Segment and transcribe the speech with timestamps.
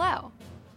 [0.00, 0.30] Hello.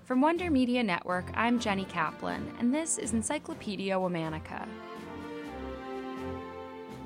[0.06, 4.68] From Wonder Media Network, I'm Jenny Kaplan, and this is Encyclopedia Womannica.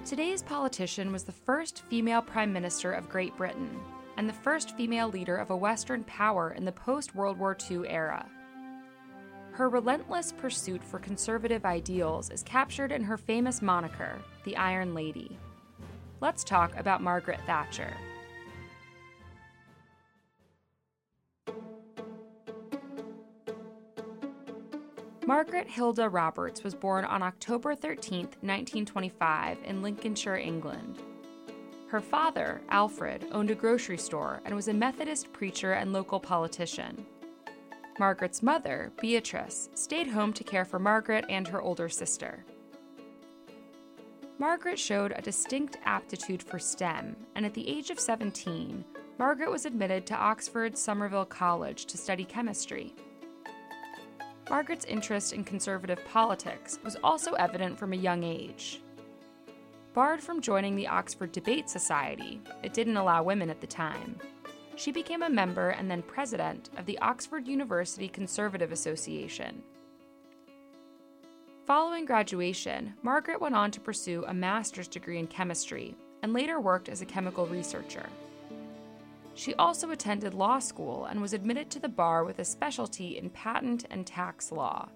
[0.05, 3.81] Today's politician was the first female Prime Minister of Great Britain
[4.15, 7.85] and the first female leader of a Western power in the post World War II
[7.85, 8.25] era.
[9.51, 15.37] Her relentless pursuit for conservative ideals is captured in her famous moniker, the Iron Lady.
[16.21, 17.93] Let's talk about Margaret Thatcher.
[25.27, 30.99] Margaret Hilda Roberts was born on October 13, 1925, in Lincolnshire, England.
[31.87, 37.07] Her father, Alfred, owned a grocery store and was a Methodist preacher and local politician.
[37.97, 42.45] Margaret's mother, Beatrice, stayed home to care for Margaret and her older sister.
[44.37, 48.85] Margaret showed a distinct aptitude for STEM, and at the age of 17,
[49.17, 52.93] Margaret was admitted to Oxford's Somerville College to study chemistry.
[54.49, 58.81] Margaret's interest in conservative politics was also evident from a young age.
[59.93, 64.19] Barred from joining the Oxford Debate Society, it didn't allow women at the time.
[64.75, 69.63] She became a member and then president of the Oxford University Conservative Association.
[71.65, 76.89] Following graduation, Margaret went on to pursue a master's degree in chemistry and later worked
[76.89, 78.05] as a chemical researcher.
[79.35, 83.29] She also attended law school and was admitted to the bar with a specialty in
[83.29, 84.87] patent and tax law.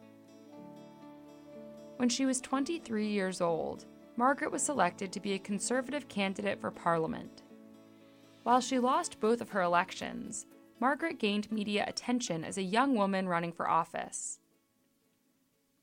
[1.98, 6.72] When she was 23 years old, Margaret was selected to be a Conservative candidate for
[6.72, 7.44] Parliament.
[8.44, 10.46] While she lost both of her elections,
[10.80, 14.40] Margaret gained media attention as a young woman running for office.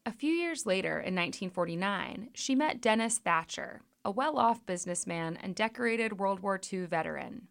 [0.06, 5.54] A few years later, in 1949, she met Denis Thatcher, a well off businessman and
[5.54, 7.48] decorated World War II veteran.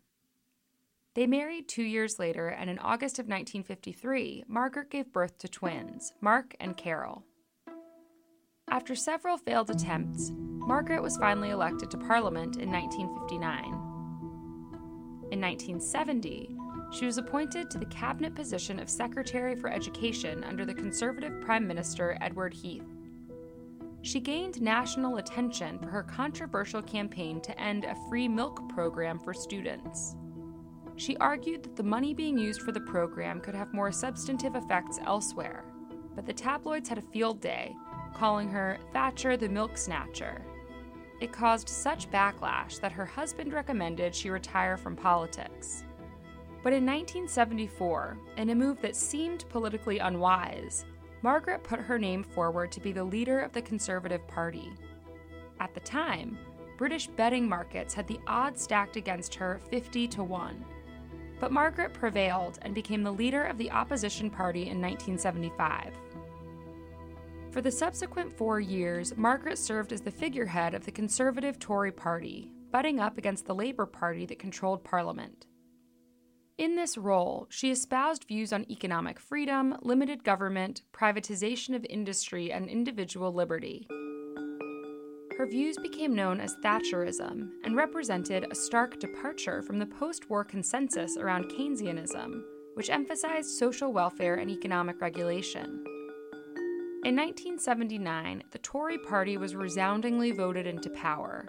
[1.15, 6.11] They married two years later, and in August of 1953, Margaret gave birth to twins,
[6.19, 7.23] Mark and Carol.
[8.69, 13.63] After several failed attempts, Margaret was finally elected to Parliament in 1959.
[15.31, 16.49] In 1970,
[16.91, 21.65] she was appointed to the cabinet position of Secretary for Education under the Conservative Prime
[21.65, 22.83] Minister Edward Heath.
[24.01, 29.33] She gained national attention for her controversial campaign to end a free milk program for
[29.33, 30.17] students.
[30.97, 34.97] She argued that the money being used for the program could have more substantive effects
[35.05, 35.65] elsewhere,
[36.15, 37.75] but the tabloids had a field day,
[38.13, 40.41] calling her Thatcher the Milk Snatcher.
[41.19, 45.83] It caused such backlash that her husband recommended she retire from politics.
[46.63, 50.85] But in 1974, in a move that seemed politically unwise,
[51.21, 54.71] Margaret put her name forward to be the leader of the Conservative Party.
[55.59, 56.37] At the time,
[56.77, 60.65] British betting markets had the odds stacked against her 50 to 1
[61.39, 65.93] but Margaret prevailed and became the leader of the opposition party in 1975.
[67.51, 72.51] For the subsequent four years, Margaret served as the figurehead of the Conservative Tory party,
[72.71, 75.45] butting up against the Labour Party that controlled Parliament.
[76.57, 82.69] In this role, she espoused views on economic freedom, limited government, privatization of industry, and
[82.69, 83.87] individual liberty.
[85.37, 90.45] Her views became known as Thatcherism and represented a stark departure from the post war
[90.45, 92.41] consensus around Keynesianism,
[92.75, 95.83] which emphasized social welfare and economic regulation.
[97.03, 101.45] In 1979, the Tory party was resoundingly voted into power.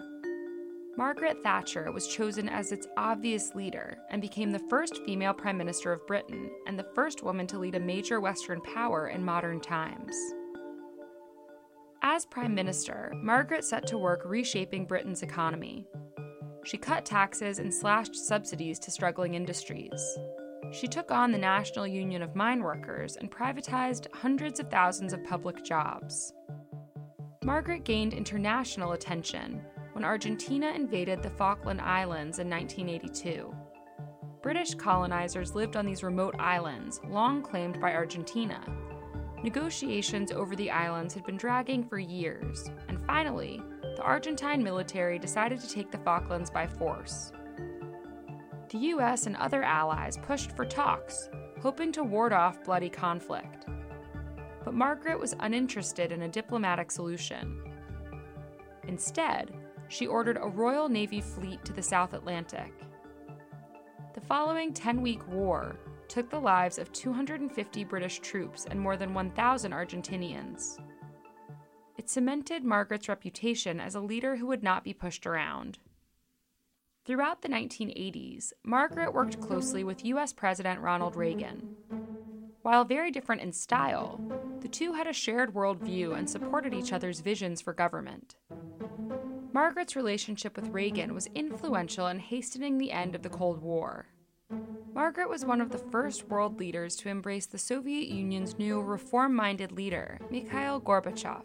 [0.97, 5.93] Margaret Thatcher was chosen as its obvious leader and became the first female Prime Minister
[5.93, 10.13] of Britain and the first woman to lead a major Western power in modern times.
[12.09, 15.85] As Prime Minister, Margaret set to work reshaping Britain's economy.
[16.63, 20.17] She cut taxes and slashed subsidies to struggling industries.
[20.71, 25.21] She took on the National Union of Mine Workers and privatized hundreds of thousands of
[25.25, 26.31] public jobs.
[27.43, 33.53] Margaret gained international attention when Argentina invaded the Falkland Islands in 1982.
[34.41, 38.63] British colonizers lived on these remote islands, long claimed by Argentina,
[39.43, 43.61] Negotiations over the islands had been dragging for years, and finally,
[43.95, 47.31] the Argentine military decided to take the Falklands by force.
[48.69, 51.29] The US and other allies pushed for talks,
[51.61, 53.65] hoping to ward off bloody conflict.
[54.65, 57.61] But Margaret was uninterested in a diplomatic solution.
[58.87, 59.53] Instead,
[59.87, 62.73] she ordered a Royal Navy fleet to the South Atlantic.
[64.13, 65.77] The following 10 week war
[66.09, 70.79] took the lives of 250 British troops and more than 1,000 Argentinians.
[71.97, 75.79] It cemented Margaret's reputation as a leader who would not be pushed around.
[77.05, 80.33] Throughout the 1980s, Margaret worked closely with U.S.
[80.33, 81.75] President Ronald Reagan.
[82.63, 84.19] While very different in style,
[84.59, 88.35] the two had a shared worldview and supported each other's visions for government.
[89.53, 94.07] Margaret's relationship with Reagan was influential in hastening the end of the Cold War.
[94.97, 99.35] Margaret was one of the first world leaders to embrace the Soviet Union's new reform
[99.35, 101.43] minded leader, Mikhail Gorbachev.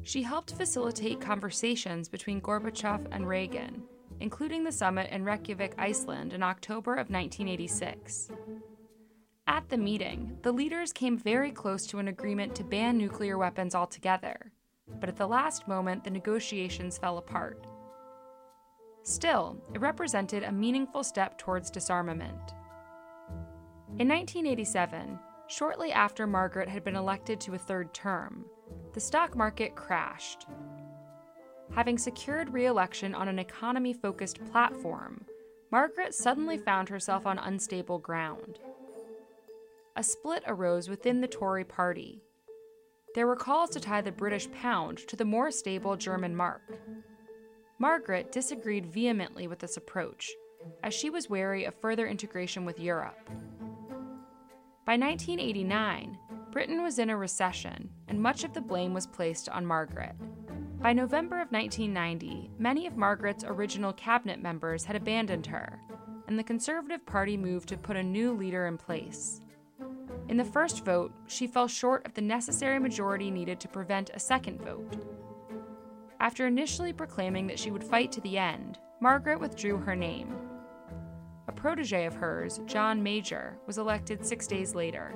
[0.00, 3.82] She helped facilitate conversations between Gorbachev and Reagan,
[4.20, 8.30] including the summit in Reykjavik, Iceland in October of 1986.
[9.46, 13.74] At the meeting, the leaders came very close to an agreement to ban nuclear weapons
[13.74, 14.50] altogether,
[14.98, 17.66] but at the last moment, the negotiations fell apart.
[19.06, 22.54] Still, it represented a meaningful step towards disarmament.
[24.00, 25.16] In 1987,
[25.46, 28.46] shortly after Margaret had been elected to a third term,
[28.94, 30.46] the stock market crashed.
[31.72, 35.24] Having secured re election on an economy focused platform,
[35.70, 38.58] Margaret suddenly found herself on unstable ground
[39.96, 42.20] a split arose within the Tory party.
[43.14, 46.60] There were calls to tie the British pound to the more stable German mark.
[47.78, 50.32] Margaret disagreed vehemently with this approach,
[50.82, 53.28] as she was wary of further integration with Europe.
[54.86, 56.16] By 1989,
[56.50, 60.14] Britain was in a recession, and much of the blame was placed on Margaret.
[60.80, 65.78] By November of 1990, many of Margaret's original cabinet members had abandoned her,
[66.28, 69.42] and the Conservative Party moved to put a new leader in place.
[70.28, 74.18] In the first vote, she fell short of the necessary majority needed to prevent a
[74.18, 75.15] second vote.
[76.20, 80.34] After initially proclaiming that she would fight to the end, Margaret withdrew her name.
[81.48, 85.14] A protege of hers, John Major, was elected six days later.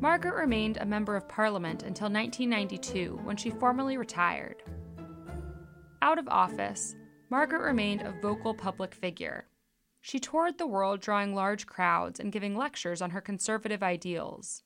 [0.00, 4.62] Margaret remained a member of Parliament until 1992 when she formally retired.
[6.02, 6.94] Out of office,
[7.30, 9.46] Margaret remained a vocal public figure.
[10.00, 14.62] She toured the world drawing large crowds and giving lectures on her conservative ideals.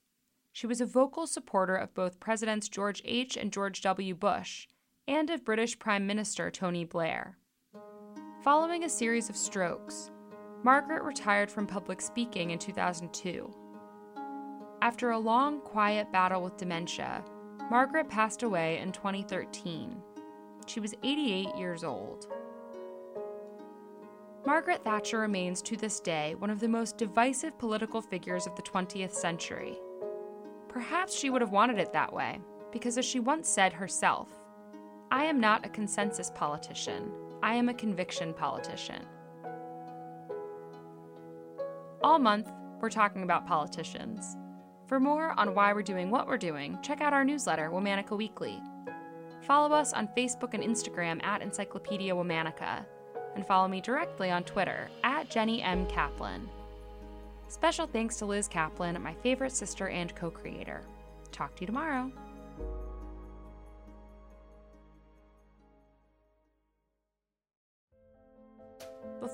[0.53, 3.37] She was a vocal supporter of both Presidents George H.
[3.37, 4.15] and George W.
[4.15, 4.67] Bush,
[5.09, 7.39] and of British Prime Minister Tony Blair.
[8.45, 10.11] Following a series of strokes,
[10.63, 13.51] Margaret retired from public speaking in 2002.
[14.83, 17.25] After a long, quiet battle with dementia,
[17.71, 19.97] Margaret passed away in 2013.
[20.67, 22.27] She was 88 years old.
[24.45, 28.63] Margaret Thatcher remains to this day one of the most divisive political figures of the
[28.63, 29.79] 20th century.
[30.69, 32.41] Perhaps she would have wanted it that way,
[32.73, 34.29] because as she once said herself,
[35.11, 37.11] I am not a consensus politician,
[37.43, 39.07] I am a conviction politician.
[42.03, 42.51] All month,
[42.81, 44.37] we're talking about politicians.
[44.87, 48.61] For more on why we're doing what we're doing, check out our newsletter, Womannica Weekly.
[49.47, 52.85] Follow us on Facebook and Instagram at Encyclopedia Womannica
[53.35, 55.87] and follow me directly on Twitter at Jenny M.
[55.87, 56.47] Kaplan.
[57.49, 60.83] Special thanks to Liz Kaplan, my favorite sister and co creator.
[61.33, 62.13] Talk to you tomorrow.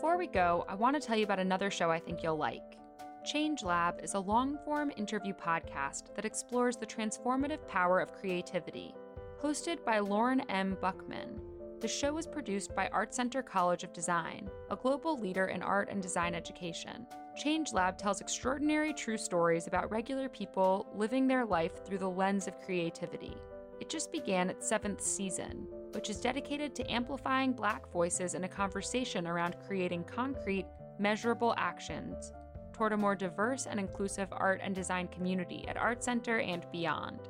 [0.05, 2.77] Before we go, I want to tell you about another show I think you'll like.
[3.25, 8.95] Change Lab is a long form interview podcast that explores the transformative power of creativity,
[9.43, 10.77] hosted by Lorne M.
[10.83, 11.41] Buchman
[11.81, 15.89] the show is produced by Art Center College of Design, a global leader in art
[15.91, 17.07] and design education.
[17.37, 22.47] Change Lab tells extraordinary true stories about regular people living their life through the lens
[22.47, 23.37] of creativity.
[23.81, 28.49] It just began its seventh season, which is dedicated to amplifying Black voices in a
[28.49, 30.67] conversation around creating concrete,
[30.99, 32.33] measurable actions
[32.73, 37.21] toward a more diverse and inclusive art and design community at Art Center and beyond.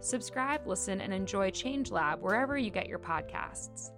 [0.00, 3.92] Subscribe, listen, and enjoy Change Lab wherever you get your podcasts.